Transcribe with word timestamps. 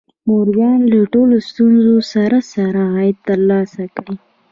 مورګان 0.27 0.79
له 0.91 0.99
ټولو 1.13 1.35
ستونزو 1.49 1.95
سره 2.13 2.37
سره 2.53 2.81
عاید 2.93 3.17
ترلاسه 3.29 3.83
کړ 3.95 4.07